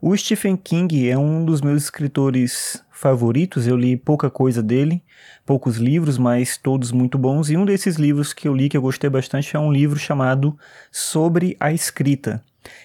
[0.00, 5.02] O Stephen King é um dos meus escritores favoritos, eu li pouca coisa dele,
[5.44, 8.82] poucos livros, mas todos muito bons, e um desses livros que eu li que eu
[8.82, 10.56] gostei bastante é um livro chamado
[10.92, 12.40] Sobre a Escrita.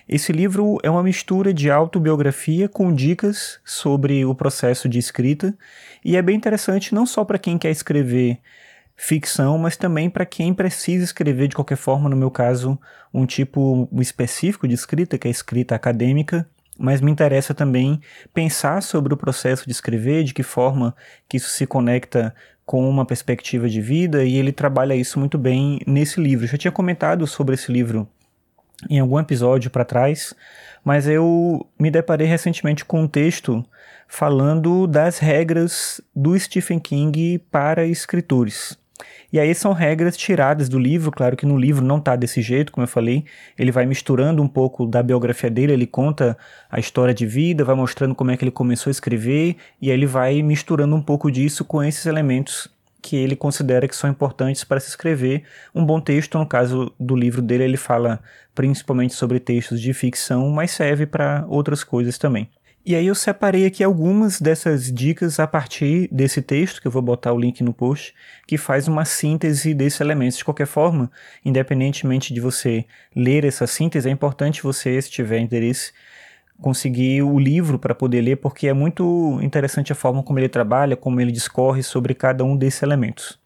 [0.10, 5.56] Esse livro é uma mistura de autobiografia com dicas sobre o processo de escrita,
[6.04, 8.40] e é bem interessante não só para quem quer escrever
[8.96, 12.76] ficção, mas também para quem precisa escrever de qualquer forma, no meu caso,
[13.14, 18.02] um tipo específico de escrita, que é a escrita acadêmica, mas me interessa também
[18.34, 20.96] pensar sobre o processo de escrever, de que forma
[21.28, 22.34] que isso se conecta
[22.66, 26.46] com uma perspectiva de vida, e ele trabalha isso muito bem nesse livro.
[26.46, 28.08] Eu já tinha comentado sobre esse livro
[28.90, 30.34] em algum episódio para trás,
[30.84, 33.64] mas eu me deparei recentemente com um texto
[34.08, 38.78] falando das regras do Stephen King para escritores.
[39.32, 42.72] E aí são regras tiradas do livro, claro que no livro não está desse jeito,
[42.72, 43.26] como eu falei,
[43.58, 46.38] ele vai misturando um pouco da biografia dele, ele conta
[46.70, 49.98] a história de vida, vai mostrando como é que ele começou a escrever, e aí
[49.98, 52.70] ele vai misturando um pouco disso com esses elementos
[53.04, 55.44] que ele considera que são importantes para se escrever
[55.76, 56.38] um bom texto.
[56.38, 58.22] No caso do livro dele, ele fala
[58.56, 62.50] principalmente sobre textos de ficção, mas serve para outras coisas também.
[62.86, 67.02] E aí eu separei aqui algumas dessas dicas a partir desse texto, que eu vou
[67.02, 68.14] botar o link no post,
[68.46, 70.38] que faz uma síntese desses elementos.
[70.38, 71.10] De qualquer forma,
[71.46, 75.94] independentemente de você ler essa síntese, é importante você, se tiver interesse,
[76.62, 80.98] conseguir o livro para poder ler, porque é muito interessante a forma como ele trabalha,
[80.98, 83.43] como ele discorre sobre cada um desses elementos.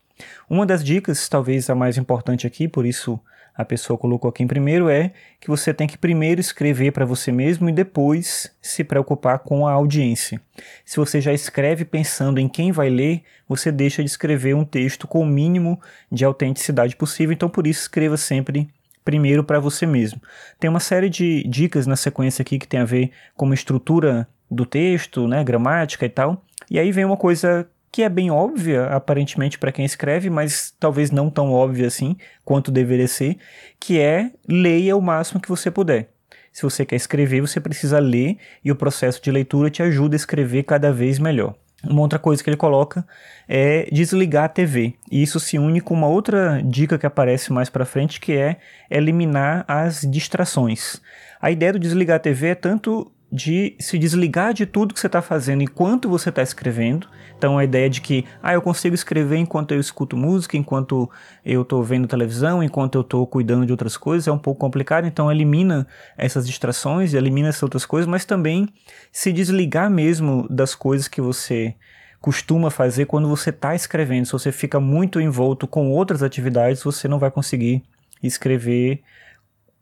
[0.49, 3.19] Uma das dicas, talvez a mais importante aqui, por isso
[3.57, 7.31] a pessoa colocou aqui em primeiro é que você tem que primeiro escrever para você
[7.31, 10.39] mesmo e depois se preocupar com a audiência.
[10.85, 15.07] Se você já escreve pensando em quem vai ler, você deixa de escrever um texto
[15.07, 18.69] com o mínimo de autenticidade possível, então por isso escreva sempre
[19.03, 20.21] primeiro para você mesmo.
[20.59, 24.27] Tem uma série de dicas na sequência aqui que tem a ver com a estrutura
[24.51, 26.43] do texto, né, gramática e tal.
[26.69, 31.11] E aí vem uma coisa que é bem óbvia, aparentemente, para quem escreve, mas talvez
[31.11, 33.37] não tão óbvia assim quanto deveria ser,
[33.79, 36.09] que é leia o máximo que você puder.
[36.51, 40.17] Se você quer escrever, você precisa ler e o processo de leitura te ajuda a
[40.17, 41.55] escrever cada vez melhor.
[41.83, 43.05] Uma outra coisa que ele coloca
[43.47, 44.95] é desligar a TV.
[45.11, 48.57] E isso se une com uma outra dica que aparece mais para frente, que é
[48.89, 50.99] eliminar as distrações.
[51.39, 55.07] A ideia do desligar a TV é tanto de se desligar de tudo que você
[55.07, 57.07] está fazendo enquanto você está escrevendo.
[57.37, 61.09] Então a ideia de que ah, eu consigo escrever enquanto eu escuto música, enquanto
[61.45, 65.05] eu estou vendo televisão, enquanto eu estou cuidando de outras coisas, é um pouco complicado.
[65.05, 65.85] Então elimina
[66.17, 68.69] essas distrações, elimina essas outras coisas, mas também
[69.11, 71.75] se desligar mesmo das coisas que você
[72.21, 74.25] costuma fazer quando você está escrevendo.
[74.25, 77.83] Se você fica muito envolto com outras atividades, você não vai conseguir
[78.23, 79.03] escrever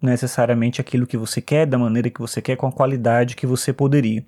[0.01, 3.73] necessariamente aquilo que você quer, da maneira que você quer, com a qualidade que você
[3.73, 4.23] poderia.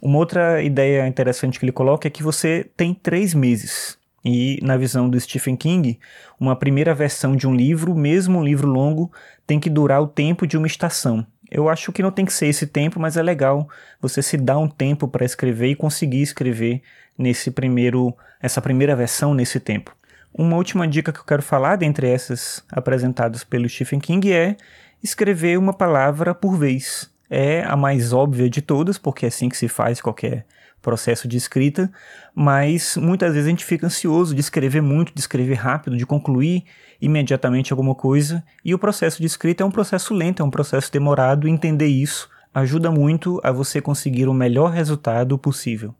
[0.00, 3.98] Uma outra ideia interessante que ele coloca é que você tem três meses.
[4.24, 5.98] E na visão do Stephen King,
[6.40, 9.12] uma primeira versão de um livro, mesmo um livro longo,
[9.46, 11.26] tem que durar o tempo de uma estação.
[11.50, 13.68] Eu acho que não tem que ser esse tempo, mas é legal
[14.00, 16.82] você se dar um tempo para escrever e conseguir escrever
[17.18, 19.94] nesse primeiro, essa primeira versão nesse tempo.
[20.32, 24.56] Uma última dica que eu quero falar, dentre essas apresentadas pelo Stephen King, é
[25.04, 27.08] escrever uma palavra por vez.
[27.30, 30.46] É a mais óbvia de todas, porque é assim que se faz qualquer
[30.80, 31.90] processo de escrita,
[32.34, 36.64] mas muitas vezes a gente fica ansioso de escrever muito, de escrever rápido, de concluir
[37.00, 40.90] imediatamente alguma coisa, e o processo de escrita é um processo lento, é um processo
[40.90, 45.92] demorado, entender isso ajuda muito a você conseguir o melhor resultado possível.